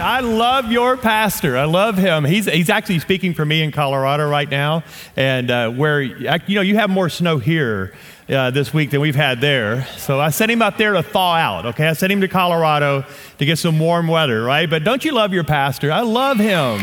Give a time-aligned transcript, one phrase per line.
[0.00, 1.56] I, love your pastor.
[1.56, 2.24] I love him.
[2.24, 4.84] He's, he's actually speaking for me in Colorado right now,
[5.16, 7.94] and uh, where you know you have more snow here
[8.28, 9.86] uh, this week than we've had there.
[9.96, 11.66] So I sent him up there to thaw out.
[11.66, 13.04] Okay, I sent him to Colorado
[13.38, 14.68] to get some warm weather, right?
[14.68, 15.92] But don't you love your pastor?
[15.92, 16.80] I love him.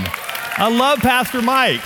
[0.58, 1.82] I love Pastor Mike.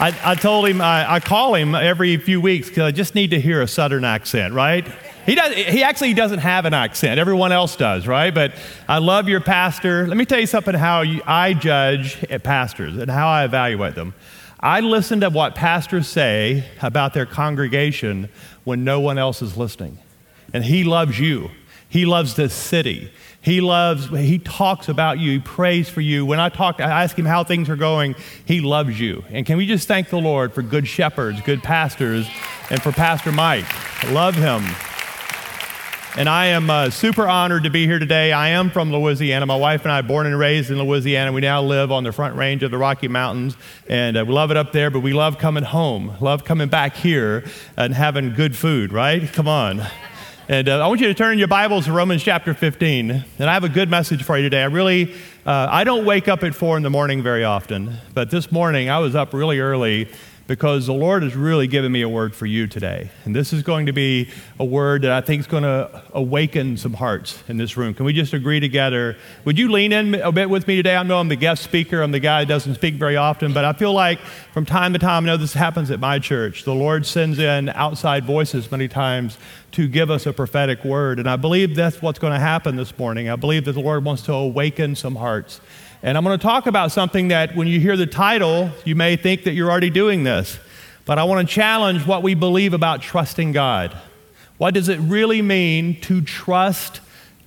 [0.00, 3.30] I, I told him I, I call him every few weeks because I just need
[3.32, 4.86] to hear a Southern accent, right?
[5.30, 7.20] He, does, he actually doesn't have an accent.
[7.20, 8.34] Everyone else does, right?
[8.34, 8.52] But
[8.88, 10.04] I love your pastor.
[10.08, 14.12] Let me tell you something how you, I judge pastors and how I evaluate them.
[14.58, 18.28] I listen to what pastors say about their congregation
[18.64, 19.98] when no one else is listening.
[20.52, 21.52] And he loves you.
[21.88, 23.12] He loves this city.
[23.40, 26.26] He loves, he talks about you, he prays for you.
[26.26, 29.22] When I talk, I ask him how things are going, he loves you.
[29.28, 32.28] And can we just thank the Lord for good shepherds, good pastors,
[32.68, 33.64] and for Pastor Mike?
[34.10, 34.64] Love him.
[36.16, 38.32] And I am uh, super honored to be here today.
[38.32, 39.46] I am from Louisiana.
[39.46, 41.32] My wife and I, born and raised in Louisiana.
[41.32, 43.56] We now live on the front range of the Rocky Mountains,
[43.88, 44.90] and uh, we love it up there.
[44.90, 46.16] But we love coming home.
[46.20, 47.44] Love coming back here
[47.76, 48.92] and having good food.
[48.92, 49.32] Right?
[49.32, 49.86] Come on.
[50.48, 53.10] And uh, I want you to turn your Bibles to Romans chapter 15.
[53.38, 54.62] And I have a good message for you today.
[54.62, 55.14] I really,
[55.46, 58.90] uh, I don't wake up at four in the morning very often, but this morning
[58.90, 60.08] I was up really early
[60.50, 63.08] because the Lord has really given me a word for you today.
[63.24, 66.76] And this is going to be a word that I think is going to awaken
[66.76, 67.94] some hearts in this room.
[67.94, 69.16] Can we just agree together?
[69.44, 70.96] Would you lean in a bit with me today?
[70.96, 73.64] I know I'm the guest speaker, I'm the guy that doesn't speak very often, but
[73.64, 74.18] I feel like
[74.52, 76.64] from time to time, I know this happens at my church.
[76.64, 79.38] The Lord sends in outside voices many times
[79.70, 81.20] to give us a prophetic word.
[81.20, 83.28] And I believe that's what's going to happen this morning.
[83.28, 85.60] I believe that the Lord wants to awaken some hearts.
[86.02, 89.16] And I'm going to talk about something that when you hear the title, you may
[89.16, 90.58] think that you're already doing this.
[91.04, 93.94] But I want to challenge what we believe about trusting God.
[94.56, 97.00] What does it really mean to trust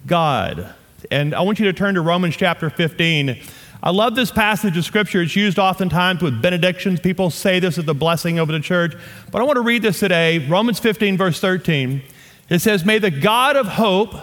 [0.06, 0.74] God?
[1.10, 3.40] And I want you to turn to Romans chapter 15.
[3.82, 5.24] I love this passage of scripture.
[5.24, 7.00] It's used oftentimes with benedictions.
[7.00, 8.96] People say this is the blessing over the church.
[9.32, 10.40] But I want to read this today.
[10.48, 12.04] Romans 15, verse 13.
[12.50, 14.14] It says, May the God of hope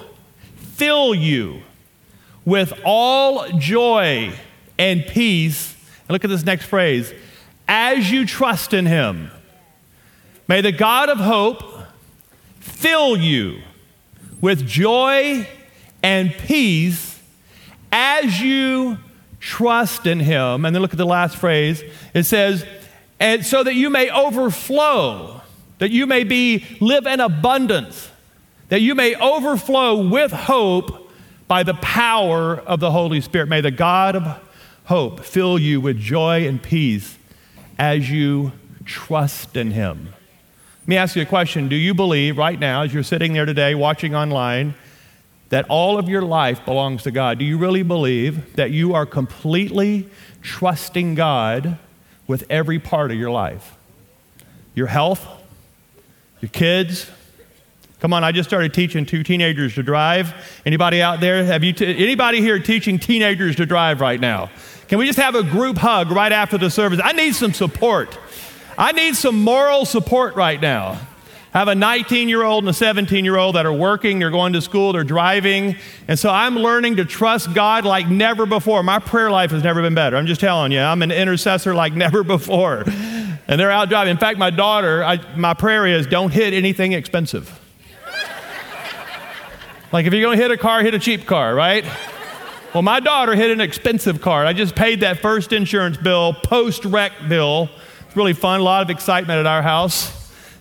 [0.56, 1.62] fill you
[2.44, 4.32] with all joy
[4.78, 5.74] and peace.
[6.08, 7.12] And look at this next phrase
[7.68, 9.30] as you trust in him.
[10.48, 11.62] May the God of hope
[12.58, 13.60] fill you
[14.40, 15.46] with joy
[16.02, 17.20] and peace
[17.92, 18.98] as you
[19.38, 20.64] trust in him.
[20.64, 21.82] And then look at the last phrase.
[22.14, 22.64] It says,
[23.20, 25.42] and so that you may overflow,
[25.78, 28.10] that you may be live in abundance,
[28.70, 30.99] that you may overflow with hope
[31.50, 33.48] by the power of the Holy Spirit.
[33.48, 34.40] May the God of
[34.84, 37.18] hope fill you with joy and peace
[37.76, 38.52] as you
[38.84, 40.14] trust in Him.
[40.82, 41.68] Let me ask you a question.
[41.68, 44.76] Do you believe right now, as you're sitting there today watching online,
[45.48, 47.40] that all of your life belongs to God?
[47.40, 50.08] Do you really believe that you are completely
[50.42, 51.78] trusting God
[52.28, 53.74] with every part of your life?
[54.76, 55.26] Your health,
[56.40, 57.10] your kids,
[58.00, 60.32] Come on, I just started teaching two teenagers to drive.
[60.64, 61.44] Anybody out there?
[61.44, 64.50] Have you t- anybody here teaching teenagers to drive right now?
[64.88, 66.98] Can we just have a group hug right after the service?
[67.04, 68.18] I need some support.
[68.78, 70.98] I need some moral support right now.
[71.52, 74.30] I have a 19 year old and a 17 year old that are working, they're
[74.30, 75.76] going to school, they're driving.
[76.08, 78.82] And so I'm learning to trust God like never before.
[78.82, 80.16] My prayer life has never been better.
[80.16, 82.84] I'm just telling you, I'm an intercessor like never before.
[82.86, 84.12] And they're out driving.
[84.12, 87.59] In fact, my daughter, I, my prayer is don't hit anything expensive.
[89.92, 91.84] Like if you're going to hit a car, hit a cheap car, right?
[92.72, 94.46] Well, my daughter hit an expensive car.
[94.46, 97.68] I just paid that first insurance bill, post wreck bill.
[98.06, 100.16] It's really fun, a lot of excitement at our house.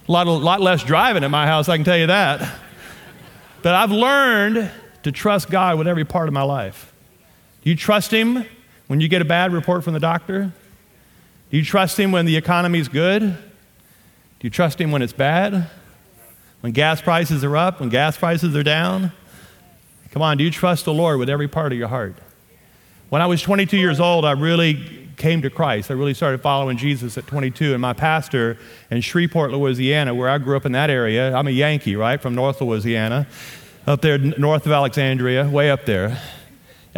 [0.07, 2.55] A lot, a lot less driving at my house, I can tell you that.
[3.61, 4.71] But I've learned
[5.03, 6.91] to trust God with every part of my life.
[7.63, 8.45] Do you trust Him
[8.87, 10.51] when you get a bad report from the doctor?
[11.51, 13.21] Do you trust Him when the economy's good?
[13.21, 13.37] Do
[14.41, 15.69] you trust Him when it's bad?
[16.61, 19.11] When gas prices are up, when gas prices are down?
[20.11, 22.15] Come on, do you trust the Lord with every part of your heart?
[23.09, 25.91] When I was 22 years old, I really came to Christ.
[25.91, 27.73] I really started following Jesus at 22.
[27.73, 28.57] And my pastor
[28.89, 32.33] in Shreveport, Louisiana, where I grew up in that area, I'm a Yankee, right, from
[32.33, 33.27] North Louisiana,
[33.85, 36.19] up there north of Alexandria, way up there.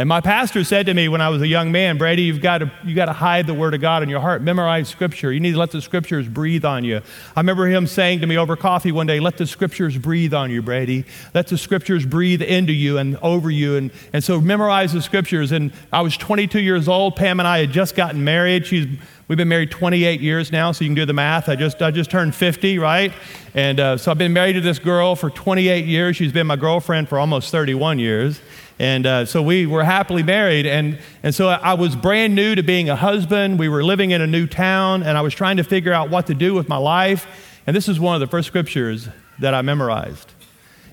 [0.02, 2.58] And my pastor said to me when I was a young man, Brady, you've got
[2.58, 4.42] to, you've got to hide the Word of God in your heart.
[4.42, 5.32] Memorize Scripture.
[5.32, 7.02] You need to let the Scriptures breathe on you.
[7.36, 10.50] I remember him saying to me over coffee one day, Let the Scriptures breathe on
[10.50, 11.06] you, Brady.
[11.36, 13.76] Let the Scriptures breathe into you and over you.
[13.76, 15.52] And, and so memorize the Scriptures.
[15.52, 17.16] And I was 22 years old.
[17.16, 18.66] Pam and I had just gotten married.
[18.66, 18.88] She's
[19.32, 21.48] We've been married 28 years now, so you can do the math.
[21.48, 23.14] I just, I just turned 50, right?
[23.54, 26.18] And uh, so I've been married to this girl for 28 years.
[26.18, 28.42] She's been my girlfriend for almost 31 years.
[28.80, 30.66] And uh, so we were happily married.
[30.66, 33.60] And, and so I was brand new to being a husband.
[33.60, 36.28] We were living in a new town, and I was trying to figure out what
[36.28, 37.28] to do with my life.
[37.68, 39.08] And this is one of the first scriptures
[39.40, 40.32] that I memorized.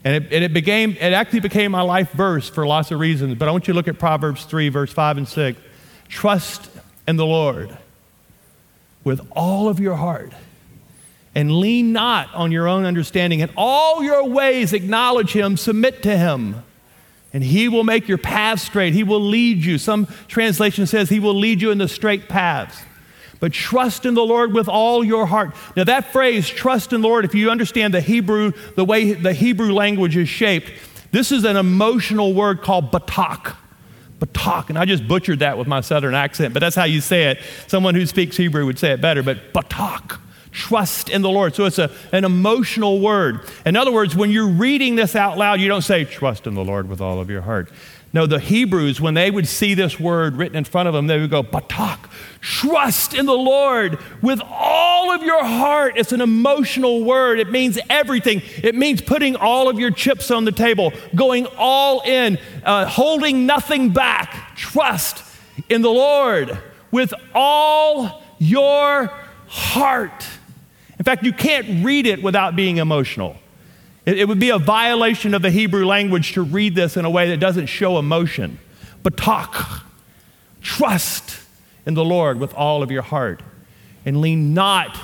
[0.04, 3.34] And it, and it, became, it actually became my life verse for lots of reasons.
[3.36, 5.60] But I want you to look at Proverbs 3, verse 5 and 6.
[6.08, 6.70] Trust
[7.06, 7.76] in the Lord
[9.02, 10.32] with all of your heart
[11.34, 13.40] and lean not on your own understanding.
[13.40, 16.62] In all your ways, acknowledge Him, submit to Him
[17.38, 18.94] and he will make your path straight.
[18.94, 19.78] He will lead you.
[19.78, 22.82] Some translation says he will lead you in the straight paths.
[23.38, 25.54] But trust in the Lord with all your heart.
[25.76, 29.32] Now, that phrase, trust in the Lord, if you understand the Hebrew, the way the
[29.32, 30.72] Hebrew language is shaped,
[31.12, 33.54] this is an emotional word called batak.
[34.18, 34.68] Batak.
[34.68, 37.38] And I just butchered that with my southern accent, but that's how you say it.
[37.68, 40.18] Someone who speaks Hebrew would say it better, but batak
[40.58, 41.54] trust in the Lord.
[41.54, 43.40] So it's a, an emotional word.
[43.64, 46.64] In other words, when you're reading this out loud, you don't say, trust in the
[46.64, 47.70] Lord with all of your heart.
[48.12, 51.20] No, the Hebrews, when they would see this word written in front of them, they
[51.20, 52.10] would go, Batak,
[52.40, 55.92] trust in the Lord with all of your heart.
[55.96, 57.38] It's an emotional word.
[57.38, 58.42] It means everything.
[58.62, 63.46] It means putting all of your chips on the table, going all in, uh, holding
[63.46, 64.56] nothing back.
[64.56, 65.22] Trust
[65.68, 66.58] in the Lord
[66.90, 69.12] with all your
[69.46, 70.26] heart.
[70.98, 73.36] In fact, you can't read it without being emotional.
[74.04, 77.10] It, it would be a violation of the Hebrew language to read this in a
[77.10, 78.58] way that doesn't show emotion.
[79.04, 79.82] Batak,
[80.60, 81.40] trust
[81.86, 83.42] in the Lord with all of your heart,
[84.04, 84.98] and lean not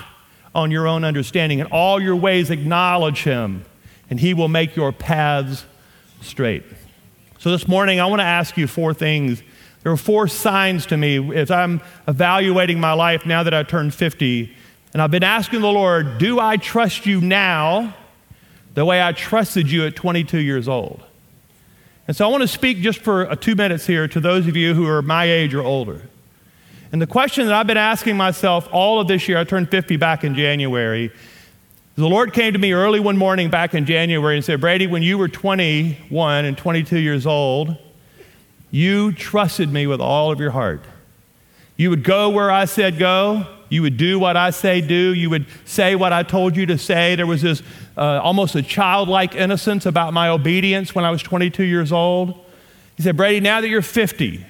[0.55, 1.61] on your own understanding.
[1.61, 3.65] In all your ways, acknowledge Him,
[4.11, 5.65] and He will make your paths
[6.21, 6.65] straight.
[7.39, 9.43] So, this morning, I want to ask you four things.
[9.83, 13.95] There are four signs to me as I'm evaluating my life now that I turned
[13.95, 14.55] 50
[14.95, 17.95] and I've been asking the Lord, do I trust you now
[18.75, 21.03] the way I trusted you at 22 years old?
[22.07, 24.57] And so I want to speak just for uh, two minutes here to those of
[24.57, 26.03] you who are my age or older.
[26.93, 29.97] And the question that I've been asking myself all of this year, I turned 50
[29.97, 31.11] back in January.
[31.97, 35.03] The Lord came to me early one morning back in January and said, Brady, when
[35.03, 37.77] you were 21 and 22 years old,
[38.71, 40.85] you trusted me with all of your heart.
[41.77, 43.54] You would go where I said go.
[43.69, 45.15] You would do what I say do.
[45.15, 47.17] You would say what I told you to say.
[47.17, 47.63] There was this
[47.97, 52.39] uh, almost a childlike innocence about my obedience when I was 22 years old.
[52.97, 54.45] He said, Brady, now that you're 50,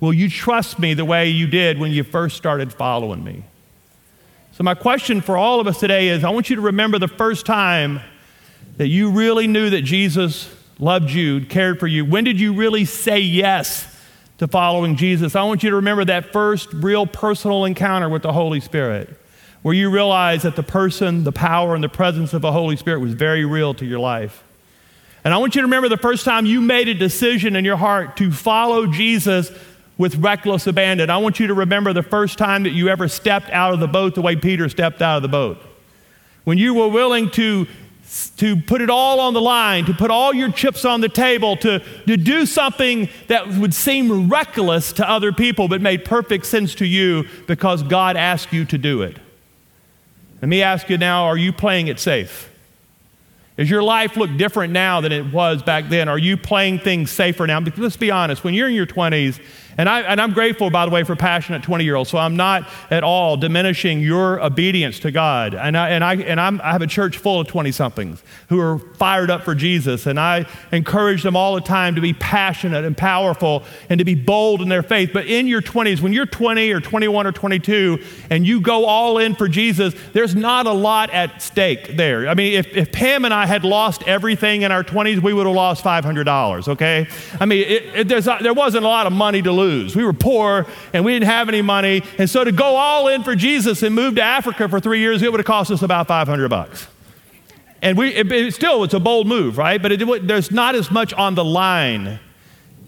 [0.00, 3.44] will you trust me the way you did when you first started following me?
[4.52, 7.08] So, my question for all of us today is I want you to remember the
[7.08, 8.00] first time
[8.76, 12.04] that you really knew that Jesus loved you, cared for you.
[12.04, 13.91] When did you really say yes
[14.42, 18.32] to following Jesus, I want you to remember that first real personal encounter with the
[18.32, 19.08] Holy Spirit,
[19.62, 22.98] where you realize that the person, the power, and the presence of the Holy Spirit
[22.98, 24.42] was very real to your life.
[25.22, 27.76] And I want you to remember the first time you made a decision in your
[27.76, 29.52] heart to follow Jesus
[29.96, 31.08] with reckless abandon.
[31.08, 33.86] I want you to remember the first time that you ever stepped out of the
[33.86, 35.58] boat the way Peter stepped out of the boat.
[36.42, 37.68] When you were willing to
[38.36, 41.56] to put it all on the line, to put all your chips on the table,
[41.56, 46.74] to, to do something that would seem reckless to other people but made perfect sense
[46.74, 49.16] to you because God asked you to do it.
[50.42, 52.50] Let me ask you now are you playing it safe?
[53.56, 56.08] Does your life look different now than it was back then?
[56.08, 57.60] Are you playing things safer now?
[57.76, 59.40] Let's be honest, when you're in your 20s,
[59.78, 62.10] and, I, and I'm grateful, by the way, for passionate 20 year olds.
[62.10, 65.54] So I'm not at all diminishing your obedience to God.
[65.54, 68.60] And I, and I, and I'm, I have a church full of 20 somethings who
[68.60, 70.06] are fired up for Jesus.
[70.06, 74.14] And I encourage them all the time to be passionate and powerful and to be
[74.14, 75.10] bold in their faith.
[75.12, 77.98] But in your 20s, when you're 20 or 21 or 22
[78.30, 82.28] and you go all in for Jesus, there's not a lot at stake there.
[82.28, 85.46] I mean, if, if Pam and I had lost everything in our 20s, we would
[85.46, 87.06] have lost $500, okay?
[87.40, 89.96] I mean, it, it, there wasn't a lot of money to lose lose.
[89.96, 92.02] We were poor and we didn't have any money.
[92.18, 95.22] And so to go all in for Jesus and move to Africa for three years,
[95.22, 96.86] it would have cost us about 500 bucks.
[97.80, 99.82] And we, it, it still, it's a bold move, right?
[99.82, 102.20] But it, there's not as much on the line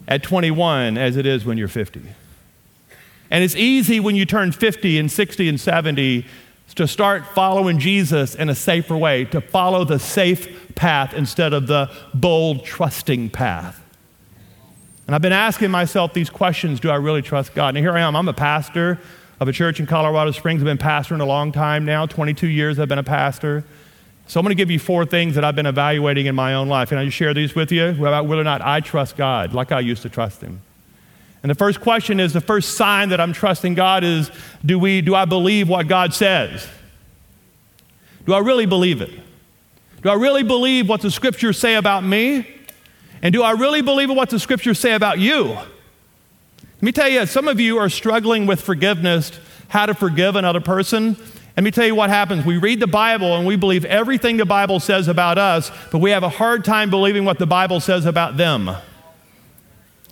[0.07, 2.03] at 21 as it is when you're 50.
[3.31, 6.27] And it's easy when you turn 50 and 60 and 70
[6.77, 11.67] to start following Jesus in a safer way, to follow the safe path instead of
[11.67, 13.84] the bold, trusting path.
[15.07, 17.77] And I've been asking myself these questions Do I really trust God?
[17.77, 18.17] And here I am.
[18.17, 18.99] I'm a pastor
[19.41, 20.63] of a church in Colorado Springs.
[20.63, 23.65] I've been pastoring a long time now 22 years I've been a pastor.
[24.27, 26.69] So I'm going to give you four things that I've been evaluating in my own
[26.69, 26.91] life.
[26.91, 29.71] And I just share these with you about whether or not I trust God like
[29.71, 30.63] I used to trust Him?
[31.43, 34.31] And the first question is the first sign that I'm trusting God is
[34.65, 36.67] do, we, do I believe what God says?
[38.25, 39.11] Do I really believe it?
[40.03, 42.47] Do I really believe what the scriptures say about me?
[43.25, 45.45] And do I really believe what the scriptures say about you?
[45.45, 49.33] Let me tell you, some of you are struggling with forgiveness,
[49.69, 51.17] how to forgive another person.
[51.57, 52.45] Let me tell you what happens.
[52.45, 56.11] We read the Bible and we believe everything the Bible says about us, but we
[56.11, 58.71] have a hard time believing what the Bible says about them.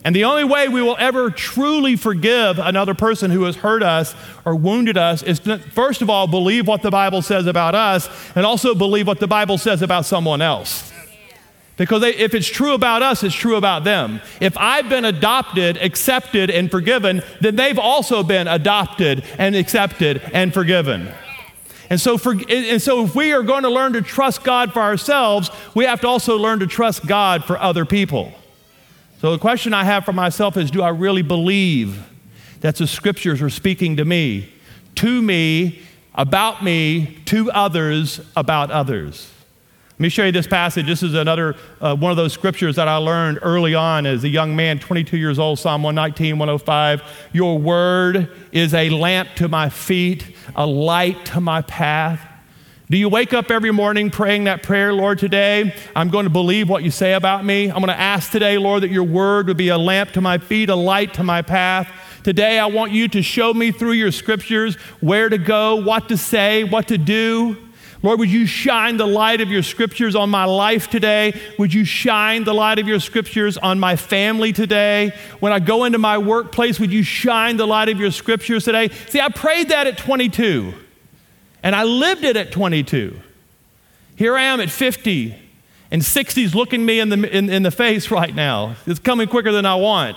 [0.05, 4.15] And the only way we will ever truly forgive another person who has hurt us
[4.47, 8.09] or wounded us is to, first of all, believe what the Bible says about us
[8.35, 10.91] and also believe what the Bible says about someone else.
[11.77, 14.21] Because they, if it's true about us, it's true about them.
[14.41, 20.53] If I've been adopted, accepted, and forgiven, then they've also been adopted and accepted and
[20.53, 21.13] forgiven.
[21.89, 24.81] And so, for, and so, if we are going to learn to trust God for
[24.81, 28.33] ourselves, we have to also learn to trust God for other people.
[29.21, 32.03] So the question I have for myself is do I really believe
[32.61, 34.53] that the scriptures are speaking to me,
[34.97, 35.83] to me,
[36.15, 39.31] about me, to others, about others?
[40.03, 40.85] Let me show you this passage.
[40.87, 44.29] This is another uh, one of those scriptures that I learned early on as a
[44.29, 47.03] young man, 22 years old, Psalm 119, 105.
[47.33, 52.21] Your word is a lamp to my feet, a light to my path.
[52.91, 56.69] Do you wake up every morning praying that prayer, Lord, today I'm going to believe
[56.69, 57.69] what you say about me?
[57.69, 60.39] I'm going to ask today, Lord, that your word would be a lamp to my
[60.39, 61.89] feet, a light to my path.
[62.25, 66.17] Today, I want you to show me through your scriptures where to go, what to
[66.17, 67.57] say, what to do.
[68.03, 71.41] Lord, would you shine the light of your scriptures on my life today?
[71.59, 75.15] Would you shine the light of your scriptures on my family today?
[75.39, 78.89] When I go into my workplace, would you shine the light of your scriptures today?
[79.09, 80.75] See, I prayed that at 22.
[81.63, 83.17] And I lived it at 22.
[84.17, 85.37] Here I am at 50,
[85.91, 88.75] and 60's looking me in the, in, in the face right now.
[88.85, 90.17] It's coming quicker than I want.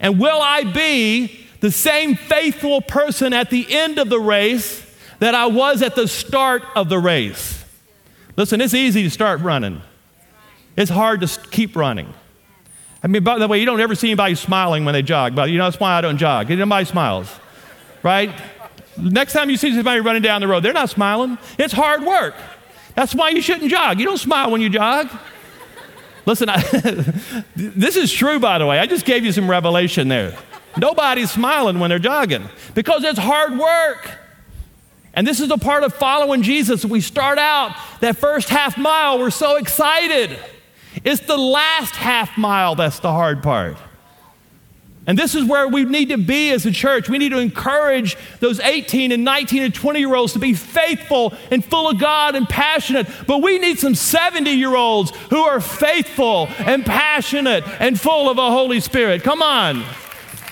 [0.00, 4.85] And will I be the same faithful person at the end of the race
[5.18, 7.64] that I was at the start of the race?
[8.36, 9.82] Listen, it's easy to start running,
[10.76, 12.12] it's hard to keep running.
[13.02, 15.50] I mean, by the way, you don't ever see anybody smiling when they jog, but
[15.50, 16.50] you know that's why I don't jog.
[16.50, 17.28] Nobody smiles,
[18.02, 18.32] right?
[18.96, 21.38] Next time you see somebody running down the road, they're not smiling.
[21.58, 22.34] It's hard work.
[22.94, 24.00] That's why you shouldn't jog.
[24.00, 25.08] You don't smile when you jog.
[26.24, 26.60] Listen, I,
[27.56, 28.78] this is true, by the way.
[28.78, 30.36] I just gave you some revelation there.
[30.76, 34.10] Nobody's smiling when they're jogging because it's hard work.
[35.16, 36.84] And this is a part of following Jesus.
[36.84, 40.38] We start out that first half mile, we're so excited.
[41.04, 43.78] It's the last half mile that's the hard part.
[45.06, 47.08] And this is where we need to be as a church.
[47.08, 51.32] We need to encourage those 18 and 19 and 20 year olds to be faithful
[51.50, 53.06] and full of God and passionate.
[53.26, 58.36] But we need some 70 year olds who are faithful and passionate and full of
[58.36, 59.22] the Holy Spirit.
[59.22, 59.84] Come on.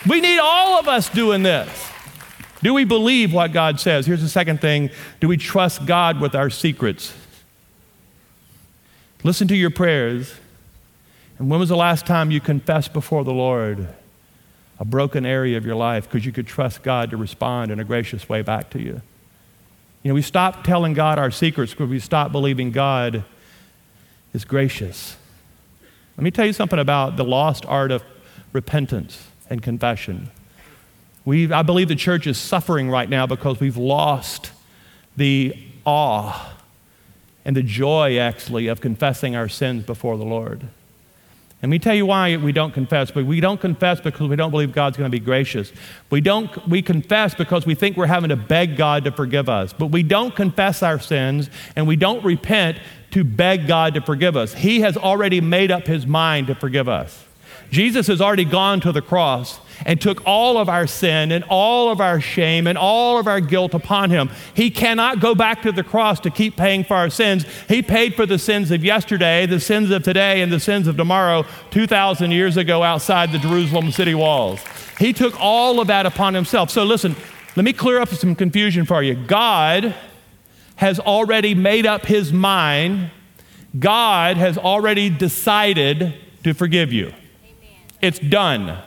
[0.09, 1.94] We need all of us doing this.
[2.64, 4.06] Do we believe what God says?
[4.06, 4.90] Here's the second thing
[5.21, 7.14] do we trust God with our secrets?
[9.23, 10.35] Listen to your prayers.
[11.38, 13.88] And when was the last time you confessed before the Lord?
[14.78, 17.85] a broken area of your life because you could trust God to respond in a
[17.85, 19.00] gracious way back to you.
[20.02, 23.25] You know, we stop telling God our secrets because we stop believing God
[24.33, 25.16] is gracious.
[26.16, 28.02] Let me tell you something about the lost art of
[28.52, 30.30] repentance and confession.
[31.25, 34.52] We, I believe the church is suffering right now because we've lost
[35.16, 36.54] the awe
[37.45, 40.69] and the joy, actually, of confessing our sins before the Lord.
[41.64, 43.11] Let me tell you why we don't confess.
[43.11, 45.73] But we don't confess because we don't believe God's going to be gracious.
[46.11, 49.73] We don't we confess because we think we're having to beg God to forgive us.
[49.73, 52.76] But we don't confess our sins and we don't repent
[53.12, 54.52] to beg God to forgive us.
[54.52, 57.24] He has already made up his mind to forgive us.
[57.75, 61.90] Jesus has already gone to the cross and took all of our sin and all
[61.90, 64.31] of our shame and all of our guilt upon him.
[64.54, 67.45] He cannot go back to the cross to keep paying for our sins.
[67.69, 70.97] He paid for the sins of yesterday, the sins of today, and the sins of
[70.97, 74.61] tomorrow 2,000 years ago outside the Jerusalem city walls.
[75.00, 76.71] He took all of that upon himself.
[76.71, 77.16] So listen,
[77.57, 79.16] let me clear up some confusion for you.
[79.16, 79.97] God
[80.76, 83.11] has already made up his mind,
[83.76, 86.14] God has already decided
[86.45, 87.12] to forgive you.
[88.05, 88.79] It's done.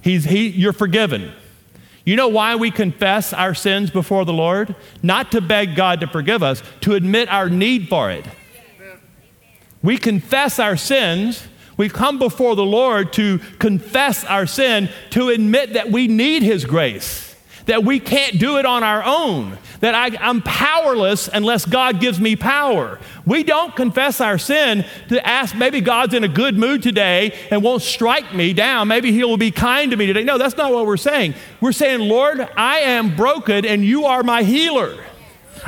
[0.00, 1.32] He's, he, you're forgiven.
[2.04, 4.74] You know why we confess our sins before the Lord?
[5.02, 8.26] Not to beg God to forgive us, to admit our need for it.
[9.82, 11.46] We confess our sins
[11.76, 16.64] We've come before the Lord to confess our sin, to admit that we need His
[16.64, 17.31] grace
[17.66, 22.20] that we can't do it on our own, that I, am powerless unless God gives
[22.20, 22.98] me power.
[23.24, 27.62] We don't confess our sin to ask, maybe God's in a good mood today and
[27.62, 28.88] won't strike me down.
[28.88, 30.24] Maybe He will be kind to me today.
[30.24, 31.34] No, that's not what we're saying.
[31.60, 34.96] We're saying, Lord, I am broken and you are my healer.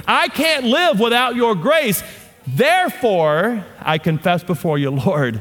[0.06, 2.02] I can't live without your grace.
[2.46, 5.40] Therefore, I confess before you, Lord.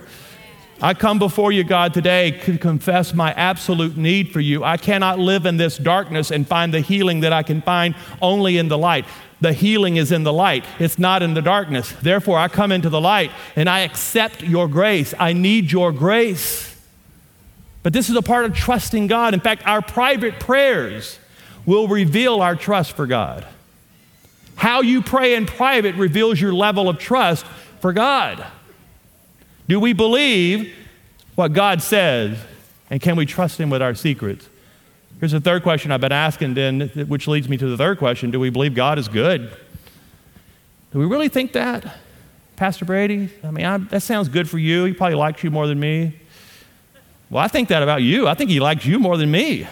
[0.81, 4.63] I come before you, God, today to confess my absolute need for you.
[4.63, 8.57] I cannot live in this darkness and find the healing that I can find only
[8.57, 9.05] in the light.
[9.39, 11.91] The healing is in the light, it's not in the darkness.
[12.01, 15.13] Therefore, I come into the light and I accept your grace.
[15.19, 16.69] I need your grace.
[17.83, 19.33] But this is a part of trusting God.
[19.33, 21.19] In fact, our private prayers
[21.65, 23.45] will reveal our trust for God.
[24.55, 27.45] How you pray in private reveals your level of trust
[27.81, 28.45] for God.
[29.67, 30.73] Do we believe
[31.35, 32.37] what God says?
[32.89, 34.47] And can we trust Him with our secrets?
[35.19, 38.31] Here's the third question I've been asking, then, which leads me to the third question
[38.31, 39.51] Do we believe God is good?
[40.91, 41.97] Do we really think that?
[42.55, 44.85] Pastor Brady, I mean, I, that sounds good for you.
[44.85, 46.19] He probably likes you more than me.
[47.29, 48.27] Well, I think that about you.
[48.27, 49.67] I think he likes you more than me.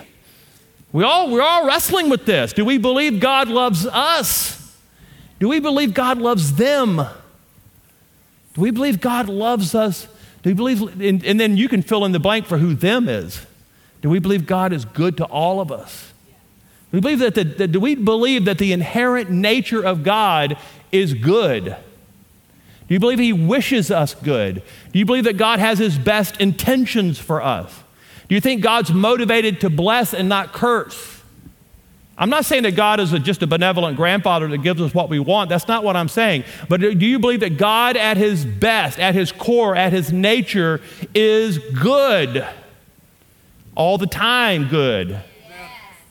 [0.92, 2.54] We all, we're all wrestling with this.
[2.54, 4.76] Do we believe God loves us?
[5.40, 7.02] Do we believe God loves them?
[8.54, 10.08] Do we believe God loves us?
[10.44, 13.08] Do we believe, and, and then you can fill in the blank for who them
[13.08, 13.46] is.
[14.02, 16.12] Do we believe God is good to all of us?
[16.92, 20.58] Do we believe that the, the, do we believe that the inherent nature of God
[20.92, 21.66] is good?
[21.66, 24.64] Do you believe He wishes us good?
[24.92, 27.74] Do you believe that God has His best intentions for us?
[28.28, 31.11] Do you think God's motivated to bless and not curse?
[32.22, 35.10] I'm not saying that God is a, just a benevolent grandfather that gives us what
[35.10, 35.50] we want.
[35.50, 36.44] That's not what I'm saying.
[36.70, 40.82] But do you believe that God, at his best, at his core, at his nature,
[41.16, 42.48] is good?
[43.74, 45.20] All the time, good.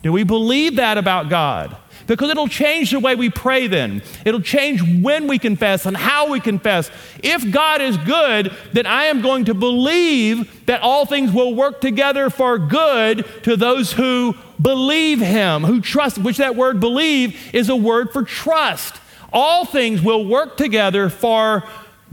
[0.03, 1.77] Do we believe that about God?
[2.11, 4.03] because it'll change the way we pray then.
[4.25, 6.91] It'll change when we confess and how we confess.
[7.23, 11.81] If God is good, then I am going to believe that all things will work
[11.81, 17.69] together for good to those who believe Him, who trust, which that word believe is
[17.69, 19.01] a word for trust.
[19.33, 21.65] All things will work together for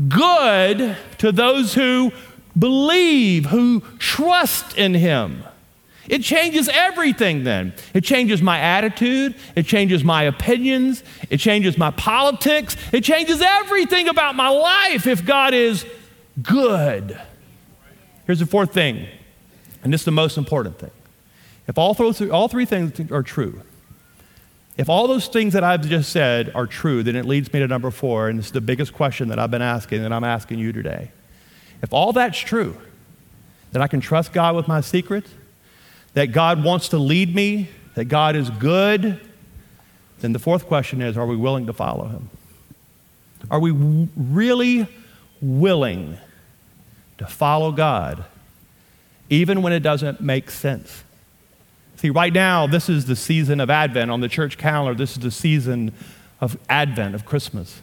[0.07, 2.11] good to those who
[2.57, 5.43] believe, who trust in Him.
[6.07, 7.73] It changes everything then.
[7.93, 9.35] It changes my attitude.
[9.55, 11.03] It changes my opinions.
[11.29, 12.77] It changes my politics.
[12.93, 15.85] It changes everything about my life if God is
[16.41, 17.19] good.
[18.25, 19.07] Here's the fourth thing,
[19.83, 20.91] and this is the most important thing.
[21.67, 23.61] If all, three, all three things are true,
[24.77, 27.67] if all those things that I've just said are true, then it leads me to
[27.67, 30.71] number four, and is the biggest question that I've been asking, and I'm asking you
[30.71, 31.11] today.
[31.81, 32.77] If all that's true,
[33.71, 35.29] that I can trust God with my secrets,
[36.13, 39.19] that God wants to lead me, that God is good,
[40.19, 42.29] then the fourth question is are we willing to follow him?
[43.51, 44.87] Are we w- really
[45.41, 46.17] willing
[47.17, 48.25] to follow God
[49.29, 51.03] even when it doesn't make sense?
[51.97, 54.11] See, right now, this is the season of Advent.
[54.11, 55.93] On the church calendar, this is the season
[56.39, 57.81] of Advent, of Christmas.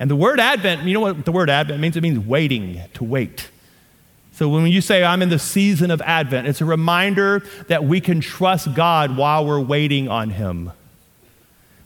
[0.00, 1.96] And the word Advent, you know what the word Advent means?
[1.96, 3.48] It means waiting, to wait.
[4.32, 8.00] So when you say, I'm in the season of Advent, it's a reminder that we
[8.00, 10.72] can trust God while we're waiting on Him.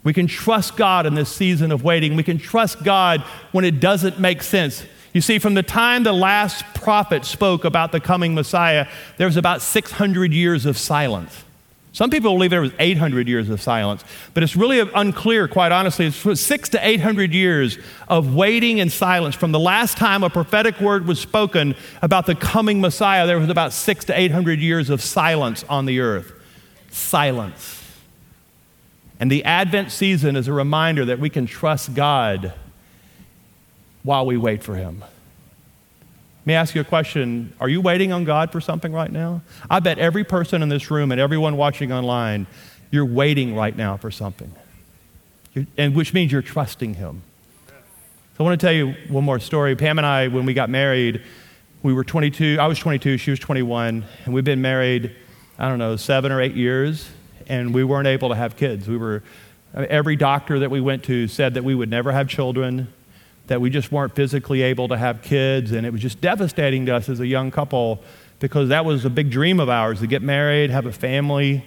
[0.04, 2.16] We can trust God in this season of waiting.
[2.16, 3.20] We can trust God
[3.52, 4.84] when it doesn't make sense.
[5.12, 8.86] You see, from the time the last prophet spoke about the coming Messiah,
[9.18, 11.44] there was about 600 years of silence.
[11.94, 16.06] Some people believe there was 800 years of silence, but it's really unclear, quite honestly.
[16.06, 19.34] It's six to 800 years of waiting in silence.
[19.34, 23.50] From the last time a prophetic word was spoken about the coming Messiah, there was
[23.50, 26.32] about six to 800 years of silence on the earth.
[26.90, 27.82] Silence.
[29.20, 32.54] And the Advent season is a reminder that we can trust God
[34.02, 35.00] while we wait for Him.
[35.00, 37.52] Let me ask you a question.
[37.60, 39.42] Are you waiting on God for something right now?
[39.70, 42.48] I bet every person in this room and everyone watching online,
[42.90, 44.52] you're waiting right now for something.
[45.54, 47.22] You're, and which means you're trusting Him.
[47.68, 47.74] So
[48.40, 49.76] I want to tell you one more story.
[49.76, 51.22] Pam and I, when we got married,
[51.82, 52.58] we were 22.
[52.60, 55.14] I was 22, she was 21, and we've been married,
[55.58, 57.08] I don't know, seven or eight years,
[57.46, 58.88] and we weren't able to have kids.
[58.88, 59.22] We were,
[59.74, 62.92] every doctor that we went to said that we would never have children
[63.46, 65.72] that we just weren't physically able to have kids.
[65.72, 68.02] And it was just devastating to us as a young couple
[68.38, 71.64] because that was a big dream of ours to get married, have a family.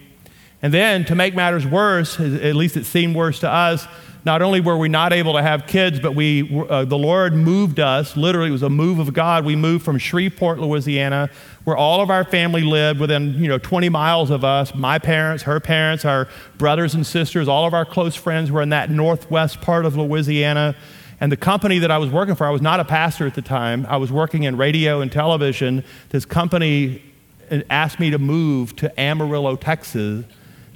[0.62, 3.88] And then, to make matters worse, at least it seemed worse to us,
[4.26, 7.80] not only were we not able to have kids, but we, uh, the Lord moved
[7.80, 8.18] us.
[8.18, 9.46] Literally, it was a move of God.
[9.46, 11.30] We moved from Shreveport, Louisiana,
[11.64, 14.74] where all of our family lived within you know 20 miles of us.
[14.74, 18.70] My parents, her parents, our brothers and sisters, all of our close friends were in
[18.70, 20.76] that northwest part of Louisiana.
[21.20, 23.42] And the company that I was working for, I was not a pastor at the
[23.42, 23.86] time.
[23.90, 25.84] I was working in radio and television.
[26.10, 27.02] This company
[27.50, 30.26] uh, asked me to move to Amarillo, Texas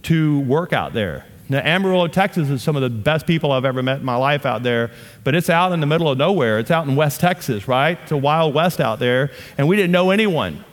[0.04, 1.26] to work out there.
[1.50, 4.46] Now, Amarillo, Texas is some of the best people I've ever met in my life
[4.46, 4.92] out there,
[5.24, 6.60] but it's out in the middle of nowhere.
[6.60, 7.98] It's out in West Texas, right?
[8.04, 10.64] It's a wild west out there, and we didn't know anyone.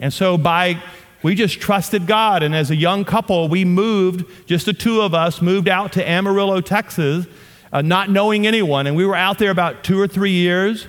[0.00, 0.82] And so, by
[1.22, 5.14] we just trusted God, and as a young couple, we moved, just the two of
[5.14, 7.26] us, moved out to Amarillo, Texas,
[7.74, 8.86] uh, not knowing anyone.
[8.86, 10.86] And we were out there about two or three years,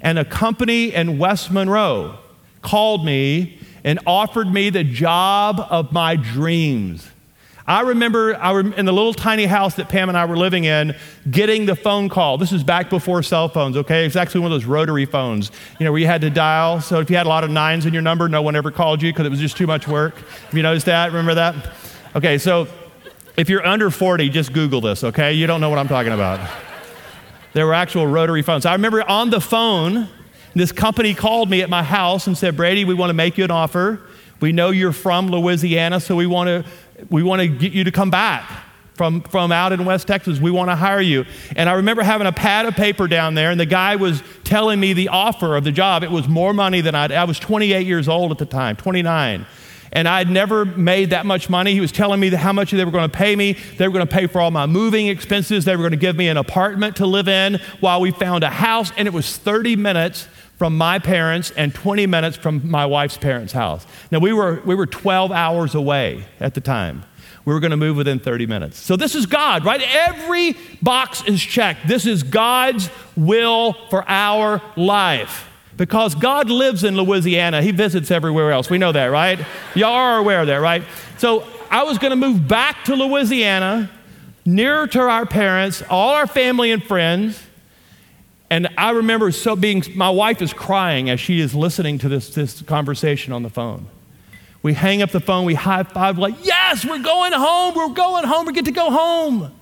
[0.00, 2.16] and a company in West Monroe
[2.62, 7.06] called me and offered me the job of my dreams.
[7.66, 10.64] I remember I rem- in the little tiny house that Pam and I were living
[10.64, 10.96] in,
[11.30, 12.38] getting the phone call.
[12.38, 14.06] This was back before cell phones, okay?
[14.06, 16.80] It's actually one of those rotary phones, you know, where you had to dial.
[16.80, 19.02] So if you had a lot of nines in your number, no one ever called
[19.02, 20.16] you because it was just too much work.
[20.16, 21.08] Have you noticed that?
[21.08, 21.72] Remember that?
[22.16, 22.68] Okay, so
[23.38, 25.32] if you're under 40, just Google this, okay?
[25.32, 26.40] You don't know what I'm talking about.
[27.52, 28.66] There were actual rotary phones.
[28.66, 30.08] I remember on the phone,
[30.54, 33.44] this company called me at my house and said, Brady, we want to make you
[33.44, 34.00] an offer.
[34.40, 36.70] We know you're from Louisiana, so we want to
[37.10, 38.44] we want to get you to come back
[38.94, 40.40] from, from out in West Texas.
[40.40, 41.24] We want to hire you.
[41.54, 44.80] And I remember having a pad of paper down there, and the guy was telling
[44.80, 46.02] me the offer of the job.
[46.02, 49.46] It was more money than I'd, I was 28 years old at the time, 29.
[49.92, 51.72] And I'd never made that much money.
[51.72, 53.52] He was telling me how much they were going to pay me.
[53.52, 55.64] They were going to pay for all my moving expenses.
[55.64, 58.50] They were going to give me an apartment to live in while we found a
[58.50, 58.92] house.
[58.96, 63.52] And it was 30 minutes from my parents and 20 minutes from my wife's parents'
[63.52, 63.86] house.
[64.10, 67.04] Now, we were, we were 12 hours away at the time.
[67.44, 68.78] We were going to move within 30 minutes.
[68.78, 69.80] So, this is God, right?
[69.80, 71.86] Every box is checked.
[71.86, 75.47] This is God's will for our life.
[75.78, 78.68] Because God lives in Louisiana, He visits everywhere else.
[78.68, 79.38] We know that, right?
[79.74, 80.82] Y'all are aware of that, right?
[81.16, 83.90] So, I was going to move back to Louisiana,
[84.44, 87.42] nearer to our parents, all our family and friends.
[88.50, 92.30] And I remember so being, my wife is crying as she is listening to this,
[92.30, 93.86] this conversation on the phone.
[94.62, 98.24] We hang up the phone, we high five, like, yes, we're going home, we're going
[98.24, 99.52] home, we get to go home.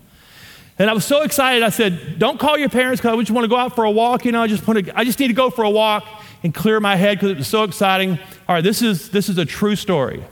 [0.79, 3.45] And I was so excited, I said, don't call your parents because I just want
[3.45, 4.25] to go out for a walk.
[4.27, 6.05] You know, I just, want to, I just need to go for a walk
[6.43, 8.19] and clear my head because it was so exciting.
[8.47, 10.23] All right, this is, this is a true story.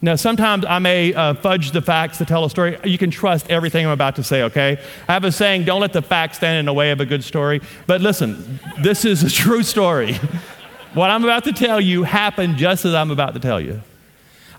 [0.00, 2.78] Now, sometimes I may uh, fudge the facts to tell a story.
[2.84, 4.78] You can trust everything I'm about to say, okay?
[5.08, 7.24] I have a saying, don't let the facts stand in the way of a good
[7.24, 7.60] story.
[7.86, 10.14] But listen, this is a true story.
[10.94, 13.82] what I'm about to tell you happened just as I'm about to tell you.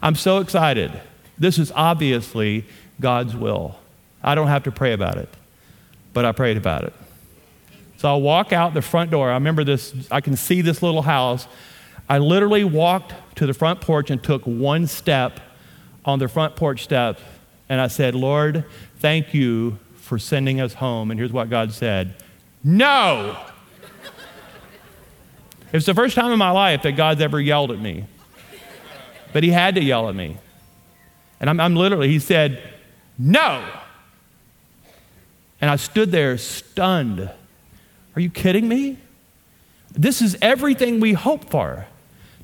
[0.02, 0.92] I'm so excited.
[1.38, 2.66] This is obviously
[3.00, 3.79] God's will.
[4.24, 5.30] I don't have to pray about it,
[6.14, 6.94] but I prayed about it.
[7.98, 9.30] So I walk out the front door.
[9.30, 11.48] I remember this, I can see this little house.
[12.08, 15.40] I literally walked to the front porch and took one step
[16.06, 17.20] on the front porch step,
[17.68, 18.66] and I said, Lord,
[18.98, 21.12] thank you for sending us home.
[21.12, 22.16] And here's what God said
[22.64, 23.38] No!
[25.72, 28.06] It's the first time in my life that God's ever yelled at me.
[29.34, 30.38] But He had to yell at me.
[31.40, 32.62] And I'm, I'm literally, He said,
[33.18, 33.64] No!
[35.62, 37.30] And I stood there stunned.
[38.16, 38.98] Are you kidding me?
[39.94, 41.88] This is everything we hope for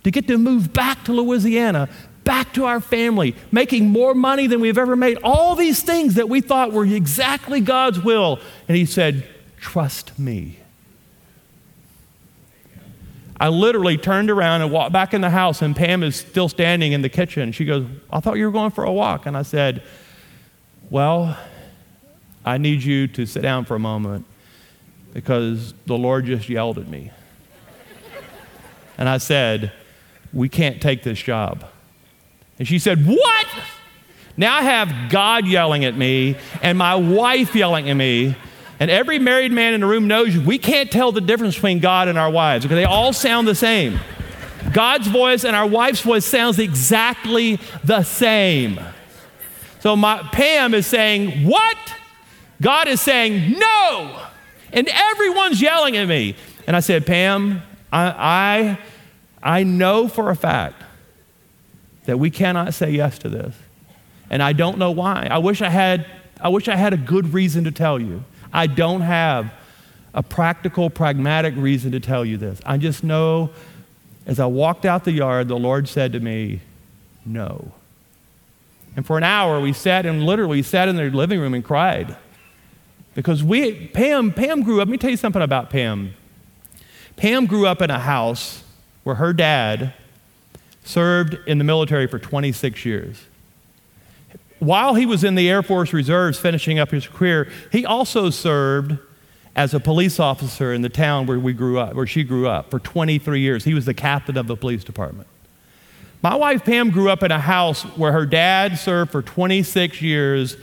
[0.04, 1.90] to get to move back to Louisiana,
[2.24, 5.18] back to our family, making more money than we've ever made.
[5.24, 8.40] All these things that we thought were exactly God's will.
[8.68, 9.28] And He said,
[9.60, 10.60] Trust me.
[13.40, 16.94] I literally turned around and walked back in the house, and Pam is still standing
[16.94, 17.52] in the kitchen.
[17.52, 19.26] She goes, I thought you were going for a walk.
[19.26, 19.84] And I said,
[20.90, 21.38] Well,
[22.46, 24.26] I need you to sit down for a moment
[25.14, 27.12] because the Lord just yelled at me.
[28.98, 29.74] and I said,
[30.32, 31.66] we can't take this job.
[32.60, 33.48] And she said, What?
[34.38, 38.36] Now I have God yelling at me and my wife yelling at me.
[38.78, 42.10] And every married man in the room knows we can't tell the difference between God
[42.10, 43.98] and our wives because they all sound the same.
[44.74, 48.80] God's voice and our wife's voice sounds exactly the same.
[49.80, 51.78] So my Pam is saying, "What?"
[52.62, 54.22] God is saying, "No."
[54.72, 56.36] And everyone's yelling at me.
[56.68, 58.78] And I said, "Pam, I,
[59.44, 60.82] I I know for a fact
[62.06, 63.56] that we cannot say yes to this.
[64.30, 65.28] And I don't know why.
[65.30, 66.06] I wish I had
[66.42, 68.24] I wish I had a good reason to tell you.
[68.52, 69.54] I don't have
[70.14, 72.60] a practical, pragmatic reason to tell you this.
[72.66, 73.52] I just know
[74.26, 76.62] as I walked out the yard, the Lord said to me,
[77.26, 77.72] No.
[78.96, 82.16] And for an hour, we sat and literally sat in their living room and cried.
[83.16, 86.14] Because we, Pam, Pam grew up, let me tell you something about Pam.
[87.16, 88.64] Pam grew up in a house
[89.04, 89.94] where her dad
[90.84, 93.24] served in the military for 26 years.
[94.60, 98.98] While he was in the Air Force Reserves finishing up his career, he also served
[99.56, 102.70] as a police officer in the town where we grew up, where she grew up
[102.70, 103.64] for 23 years.
[103.64, 105.28] He was the captain of the police department.
[106.22, 110.58] My wife Pam grew up in a house where her dad served for 26 years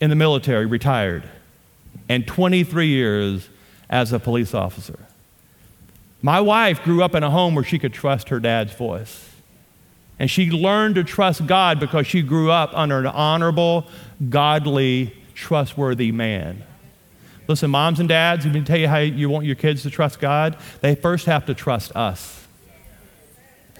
[0.00, 1.24] in the military, retired,
[2.12, 3.48] and 23 years
[3.88, 4.98] as a police officer.
[6.20, 9.30] My wife grew up in a home where she could trust her dad's voice.
[10.18, 13.86] And she learned to trust God because she grew up under an honorable,
[14.28, 16.62] godly, trustworthy man.
[17.48, 20.20] Listen, moms and dads, let me tell you how you want your kids to trust
[20.20, 20.58] God.
[20.82, 22.46] They first have to trust us.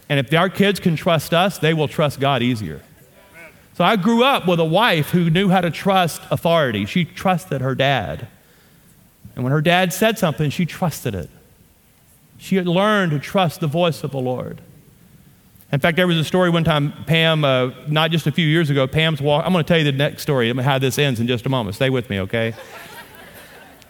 [0.09, 2.81] And if our kids can trust us, they will trust God easier.
[3.83, 6.87] So I grew up with a wife who knew how to trust authority.
[6.87, 8.29] She trusted her dad.
[9.35, 11.29] And when her dad said something, she trusted it.
[12.39, 14.61] She had learned to trust the voice of the Lord.
[15.73, 18.71] In fact, there was a story one time, Pam, uh, not just a few years
[18.71, 19.45] ago, Pam's walk.
[19.45, 21.75] I'm going to tell you the next story, how this ends in just a moment.
[21.75, 22.55] Stay with me, okay?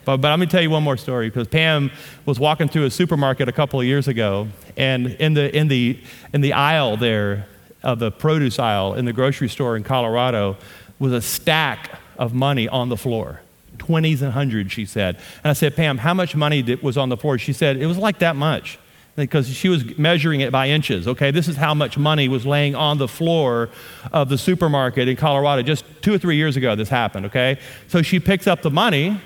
[0.05, 1.92] But, but me tell you one more story because Pam
[2.26, 6.00] was walking through a supermarket a couple of years ago, and in the, in the,
[6.33, 7.46] in the aisle there,
[7.82, 10.56] of the produce aisle in the grocery store in Colorado,
[10.98, 13.40] was a stack of money on the floor.
[13.78, 15.16] 20s and hundreds, she said.
[15.42, 17.38] And I said, Pam, how much money was on the floor?
[17.38, 18.78] She said, it was like that much
[19.16, 21.06] because she was measuring it by inches.
[21.06, 23.68] Okay, this is how much money was laying on the floor
[24.12, 25.62] of the supermarket in Colorado.
[25.62, 27.26] Just two or three years ago, this happened.
[27.26, 29.20] Okay, so she picks up the money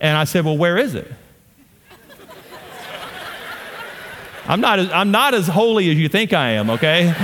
[0.00, 1.10] and I said, Well, where is it?
[4.46, 7.14] I'm not, as, I'm not as holy as you think I am, okay?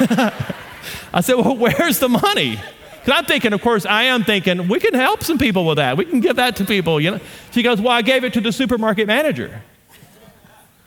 [1.12, 2.58] I said, Well, where's the money?
[3.04, 5.96] Because I'm thinking, of course, I am thinking, we can help some people with that.
[5.98, 7.20] We can give that to people, you know?
[7.52, 9.62] She goes, Well, I gave it to the supermarket manager.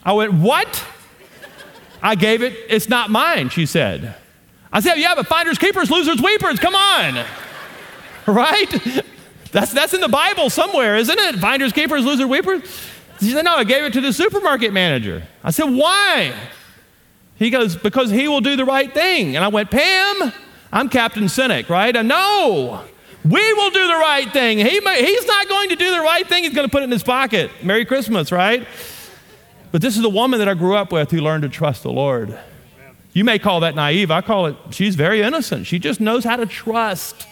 [0.04, 0.84] I went, What?
[2.02, 4.16] I gave it, it's not mine, she said.
[4.72, 7.26] I said, Yeah, but finders, keepers, losers, weepers, come on.
[8.30, 8.70] Right?
[9.54, 11.36] That's, that's in the Bible somewhere, isn't it?
[11.36, 12.62] Finders, keepers, losers, weepers.
[13.20, 15.24] She said, No, I gave it to the supermarket manager.
[15.44, 16.34] I said, Why?
[17.38, 19.36] He goes, Because he will do the right thing.
[19.36, 20.34] And I went, Pam,
[20.72, 21.96] I'm Captain Cynic, right?
[21.96, 22.84] And no,
[23.24, 24.58] we will do the right thing.
[24.58, 26.86] He may, he's not going to do the right thing, he's going to put it
[26.86, 27.52] in his pocket.
[27.64, 28.68] Merry Christmas, right?
[29.72, 31.92] But this is the woman that I grew up with who learned to trust the
[31.92, 32.38] Lord.
[33.14, 34.12] You may call that naive.
[34.12, 35.66] I call it, she's very innocent.
[35.66, 37.28] She just knows how to trust.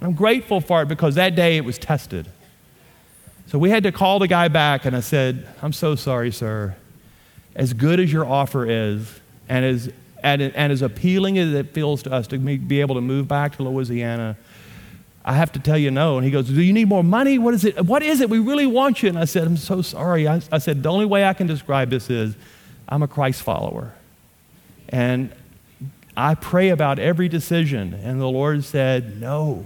[0.00, 2.28] I'm grateful for it because that day it was tested.
[3.46, 6.76] So we had to call the guy back, and I said, I'm so sorry, sir.
[7.54, 12.02] As good as your offer is, and as, and, and as appealing as it feels
[12.04, 14.36] to us to be able to move back to Louisiana,
[15.24, 16.16] I have to tell you no.
[16.16, 17.38] And he goes, Do you need more money?
[17.38, 17.84] What is it?
[17.84, 18.28] What is it?
[18.28, 19.08] We really want you.
[19.08, 20.28] And I said, I'm so sorry.
[20.28, 22.36] I, I said, The only way I can describe this is
[22.88, 23.94] I'm a Christ follower.
[24.90, 25.32] And
[26.16, 27.94] I pray about every decision.
[27.94, 29.64] And the Lord said, No.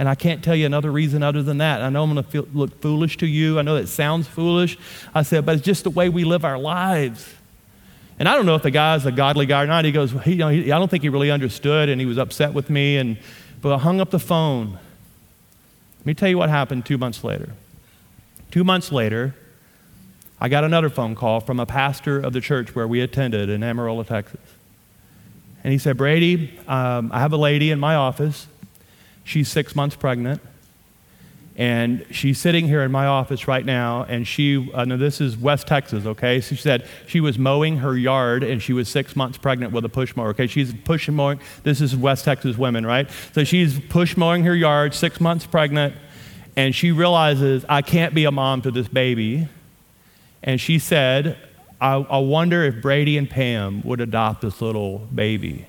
[0.00, 1.82] And I can't tell you another reason other than that.
[1.82, 3.58] I know I'm going to look foolish to you.
[3.58, 4.78] I know that sounds foolish.
[5.14, 7.34] I said, but it's just the way we live our lives.
[8.18, 9.84] And I don't know if the guy's a godly guy or not.
[9.84, 12.16] He goes, he, you know, he, I don't think he really understood, and he was
[12.16, 12.96] upset with me.
[12.96, 13.18] And
[13.60, 14.78] but I hung up the phone.
[15.98, 17.50] Let me tell you what happened two months later.
[18.50, 19.34] Two months later,
[20.40, 23.62] I got another phone call from a pastor of the church where we attended in
[23.62, 24.40] Amarillo, Texas.
[25.62, 28.46] And he said, Brady, um, I have a lady in my office
[29.30, 30.42] She's six months pregnant.
[31.54, 35.36] And she's sitting here in my office right now, and she, uh, now this is
[35.36, 36.40] West Texas, okay?
[36.40, 39.84] So she said she was mowing her yard and she was six months pregnant with
[39.84, 40.48] a push mower, okay?
[40.48, 43.08] She's push mowing, this is West Texas women, right?
[43.32, 45.94] So she's push mowing her yard, six months pregnant,
[46.56, 49.46] and she realizes, I can't be a mom to this baby.
[50.42, 51.36] And she said,
[51.80, 55.66] I, I wonder if Brady and Pam would adopt this little baby.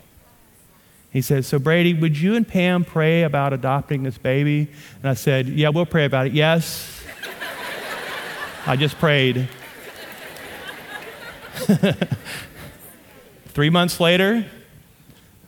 [1.11, 4.69] He said, So, Brady, would you and Pam pray about adopting this baby?
[5.01, 6.33] And I said, Yeah, we'll pray about it.
[6.33, 7.03] Yes.
[8.65, 9.49] I just prayed.
[13.47, 14.45] Three months later,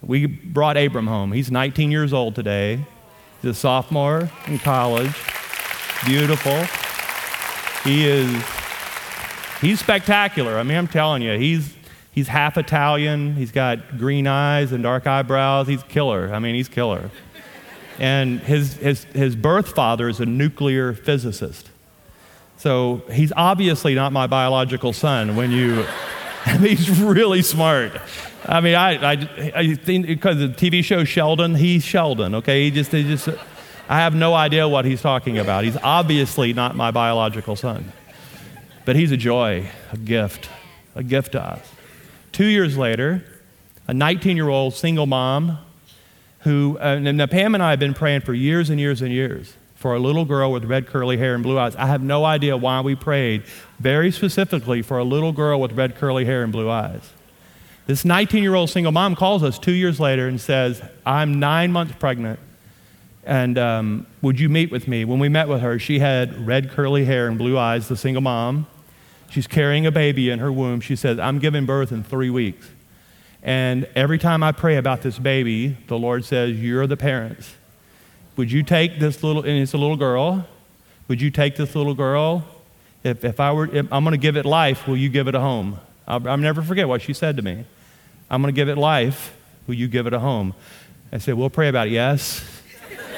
[0.01, 1.31] we brought Abram home.
[1.31, 2.83] He's 19 years old today.
[3.41, 5.13] He's a sophomore in college.
[6.05, 6.65] Beautiful.
[7.83, 8.43] He is,
[9.61, 10.57] he's spectacular.
[10.57, 11.73] I mean, I'm telling you, he's,
[12.13, 13.35] He's half Italian.
[13.35, 15.67] He's got green eyes and dark eyebrows.
[15.67, 16.31] He's killer.
[16.33, 17.09] I mean, he's killer.
[17.99, 21.69] And his, his, his birth father is a nuclear physicist.
[22.57, 25.85] So he's obviously not my biological son when you,
[26.59, 27.99] he's really smart.
[28.45, 32.65] I mean, I, I, I think because the TV show Sheldon, he's Sheldon, okay?
[32.65, 33.27] He just, he just,
[33.89, 35.63] I have no idea what he's talking about.
[35.63, 37.91] He's obviously not my biological son.
[38.85, 40.49] But he's a joy, a gift,
[40.93, 41.72] a gift to us.
[42.33, 43.23] Two years later,
[43.87, 45.59] a 19 year old single mom
[46.39, 49.11] who, uh, and now Pam and I have been praying for years and years and
[49.11, 51.75] years for a little girl with red curly hair and blue eyes.
[51.75, 53.43] I have no idea why we prayed
[53.79, 57.07] very specifically for a little girl with red curly hair and blue eyes.
[57.85, 61.71] This 19 year old single mom calls us two years later and says, I'm nine
[61.71, 62.39] months pregnant,
[63.25, 65.05] and um, would you meet with me?
[65.05, 68.23] When we met with her, she had red curly hair and blue eyes, the single
[68.23, 68.65] mom.
[69.33, 70.79] She's carrying a baby in her womb.
[70.79, 72.69] She says, I'm giving birth in three weeks.
[73.41, 77.55] And every time I pray about this baby, the Lord says, You're the parents.
[78.35, 80.47] Would you take this little, and it's a little girl,
[81.07, 82.45] would you take this little girl?
[83.03, 85.33] If, if I were, if I'm going to give it life, will you give it
[85.33, 85.79] a home?
[86.07, 87.65] I'll, I'll never forget what she said to me.
[88.29, 89.35] I'm going to give it life.
[89.65, 90.53] Will you give it a home?
[91.11, 91.93] I said, We'll pray about it.
[91.93, 92.45] Yes.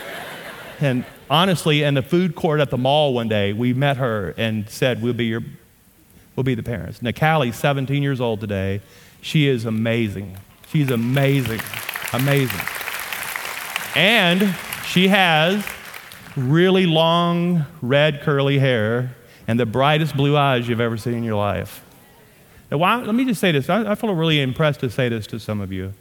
[0.79, 4.69] and honestly, in the food court at the mall one day, we met her and
[4.69, 5.43] said, We'll be, your,
[6.35, 7.01] we'll be the parents.
[7.01, 8.81] Now, Callie's 17 years old today.
[9.21, 10.37] She is amazing.
[10.67, 11.61] She's amazing.
[12.13, 12.61] Amazing.
[13.95, 15.65] And she has
[16.35, 19.15] really long, red, curly hair
[19.47, 21.83] and the brightest blue eyes you've ever seen in your life.
[22.71, 23.69] Now, why, let me just say this.
[23.69, 25.93] I, I feel really impressed to say this to some of you.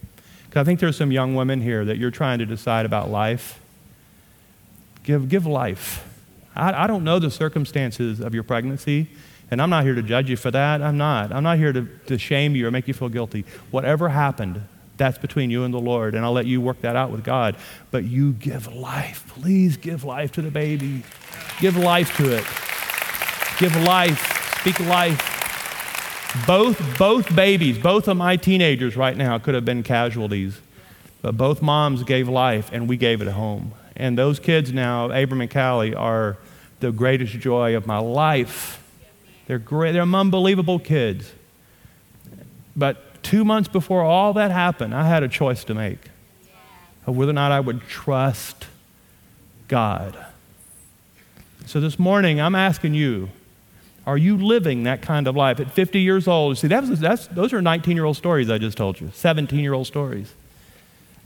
[0.47, 3.61] Because I think there's some young women here that you're trying to decide about life.
[5.03, 6.05] Give, give life.
[6.57, 9.09] I, I don't know the circumstances of your pregnancy,
[9.55, 10.83] and I'm not here to judge you for that.
[10.83, 11.31] I'm not.
[11.31, 13.45] I'm not here to, to shame you or make you feel guilty.
[13.71, 14.61] Whatever happened,
[14.97, 17.55] that's between you and the Lord, and I'll let you work that out with God.
[17.93, 19.25] But you give life.
[19.29, 21.05] Please give life to the baby.
[21.61, 22.45] Give life to it.
[23.61, 24.59] Give life.
[24.59, 25.31] Speak life.
[26.49, 30.61] Both, both babies, both of my teenagers right now could have been casualties,
[31.23, 33.73] but both moms gave life and we gave it home.
[33.95, 36.39] And those kids now, Abram and Callie, are
[36.81, 38.84] the greatest joy of my life.
[39.47, 41.33] They're great, they're unbelievable kids.
[42.77, 46.11] But two months before all that happened, I had a choice to make
[47.07, 48.67] of whether or not I would trust
[49.69, 50.17] God.
[51.67, 53.31] So this morning, I'm asking you
[54.07, 56.59] are you living that kind of life at 50 years old?
[56.59, 59.73] See, that's, that's, those are 19 year old stories I just told you, 17 year
[59.73, 60.33] old stories.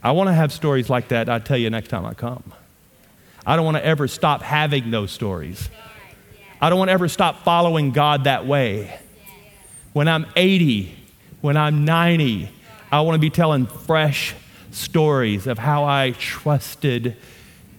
[0.03, 2.53] I want to have stories like that, I tell you next time I come.
[3.45, 5.69] I don't want to ever stop having those stories.
[6.61, 8.99] I don't want to ever stop following God that way.
[9.93, 10.95] When I'm 80,
[11.41, 12.51] when I'm 90,
[12.91, 14.35] I want to be telling fresh
[14.73, 17.17] stories of how I trusted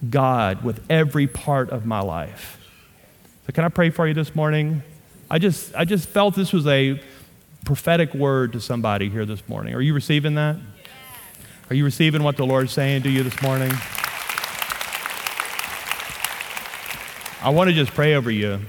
[0.08, 2.56] God with every part of my life.
[3.46, 4.82] So, can I pray for you this morning?
[5.30, 7.00] I just, I just felt this was a
[7.64, 9.74] prophetic word to somebody here this morning.
[9.74, 10.56] Are you receiving that?
[11.68, 13.72] Are you receiving what the Lord's saying to you this morning?
[17.42, 18.60] I want to just pray over you.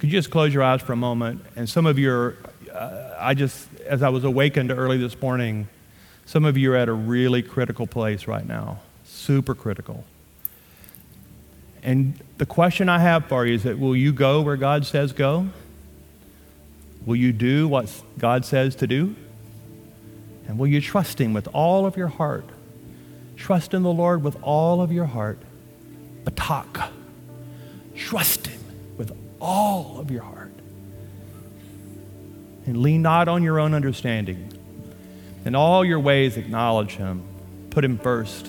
[0.00, 1.44] Could you just close your eyes for a moment?
[1.54, 2.36] And some of you are,
[2.74, 5.68] uh, I just, as I was awakened early this morning,
[6.26, 10.04] some of you are at a really critical place right now, super critical.
[11.84, 15.12] And the question I have for you is that will you go where God says
[15.12, 15.46] go?
[17.06, 19.14] Will you do what God says to do?
[20.48, 22.46] And will you trust Him with all of your heart?
[23.36, 25.38] Trust in the Lord with all of your heart.
[26.24, 26.90] Batak.
[28.00, 28.60] Trust Him
[28.96, 30.50] with all of your heart.
[32.66, 34.52] And lean not on your own understanding.
[35.44, 37.22] In all your ways, acknowledge Him.
[37.68, 38.46] Put Him first.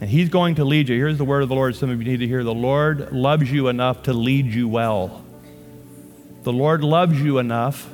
[0.00, 0.96] And He's going to lead you.
[0.96, 2.42] Here's the word of the Lord some of you need to hear.
[2.42, 5.24] The Lord loves you enough to lead you well.
[6.42, 7.88] The Lord loves you enough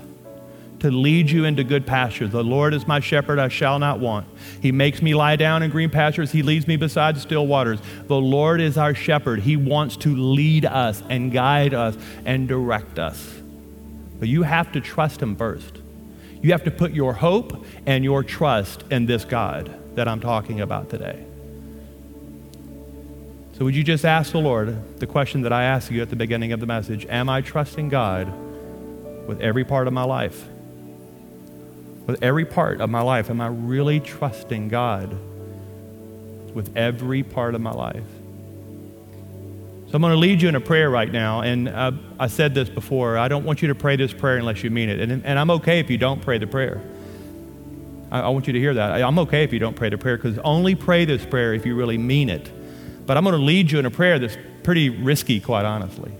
[0.80, 2.30] to lead you into good pastures.
[2.30, 4.26] The Lord is my shepherd, I shall not want.
[4.60, 6.30] He makes me lie down in green pastures.
[6.30, 7.80] He leads me beside still waters.
[8.06, 9.40] The Lord is our shepherd.
[9.40, 13.34] He wants to lead us and guide us and direct us.
[14.18, 15.78] But you have to trust Him first.
[16.40, 20.60] You have to put your hope and your trust in this God that I'm talking
[20.60, 21.24] about today.
[23.58, 26.16] So, would you just ask the Lord the question that I asked you at the
[26.16, 28.32] beginning of the message Am I trusting God
[29.26, 30.46] with every part of my life?
[32.08, 35.12] With every part of my life, am I really trusting God
[36.54, 38.02] with every part of my life?
[39.88, 41.42] So, I'm going to lead you in a prayer right now.
[41.42, 44.64] And uh, I said this before I don't want you to pray this prayer unless
[44.64, 45.00] you mean it.
[45.00, 46.80] And, and I'm okay if you don't pray the prayer.
[48.10, 48.92] I, I want you to hear that.
[48.92, 51.66] I, I'm okay if you don't pray the prayer because only pray this prayer if
[51.66, 52.50] you really mean it.
[53.06, 56.12] But I'm going to lead you in a prayer that's pretty risky, quite honestly.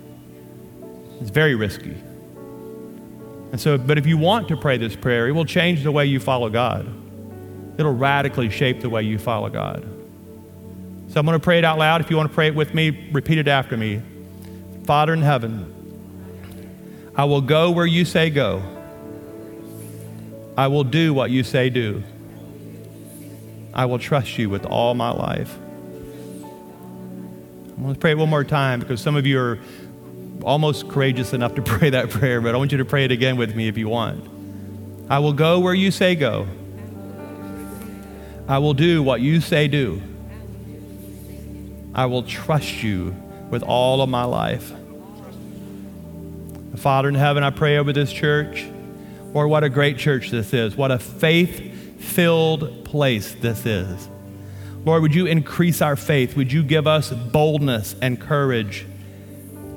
[1.22, 1.96] It's very risky.
[3.50, 6.06] And so, but if you want to pray this prayer, it will change the way
[6.06, 6.86] you follow God.
[7.78, 9.82] It'll radically shape the way you follow God.
[11.08, 12.00] So I'm going to pray it out loud.
[12.02, 14.02] If you want to pray it with me, repeat it after me.
[14.84, 15.74] Father in heaven,
[17.16, 18.62] I will go where you say go.
[20.56, 22.02] I will do what you say do.
[23.72, 25.56] I will trust you with all my life.
[27.76, 29.58] I'm going to pray it one more time because some of you are
[30.42, 33.36] almost courageous enough to pray that prayer, but I want you to pray it again
[33.36, 34.28] with me if you want.
[35.10, 36.46] I will go where you say go.
[38.46, 40.02] I will do what you say do.
[41.94, 43.14] I will trust you
[43.50, 44.72] with all of my life.
[46.76, 48.64] Father in heaven, I pray over this church.
[49.34, 50.76] Lord, what a great church this is.
[50.76, 54.08] What a faith filled place this is.
[54.84, 56.36] Lord, would you increase our faith?
[56.36, 58.86] Would you give us boldness and courage?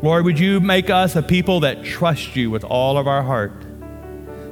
[0.04, 3.54] Lord, would you make us a people that trust you with all of our heart?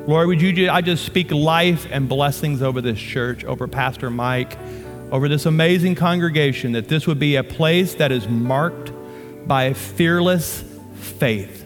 [0.07, 4.57] Lord, would you, I just speak life and blessings over this church, over Pastor Mike,
[5.11, 8.91] over this amazing congregation, that this would be a place that is marked
[9.47, 10.63] by fearless
[10.95, 11.65] faith.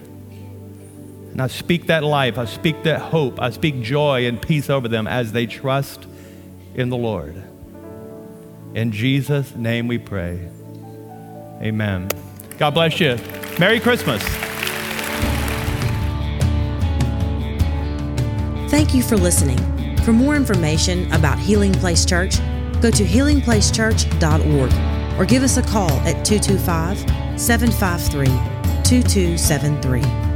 [1.31, 4.87] And I speak that life, I speak that hope, I speak joy and peace over
[4.87, 6.05] them as they trust
[6.73, 7.35] in the Lord.
[8.75, 10.47] In Jesus' name we pray.
[11.61, 12.07] Amen.
[12.57, 13.17] God bless you.
[13.59, 14.23] Merry Christmas.
[18.69, 19.57] Thank you for listening.
[19.99, 22.37] For more information about Healing Place Church,
[22.81, 28.25] go to healingplacechurch.org or give us a call at 225 753
[28.83, 30.32] 2273.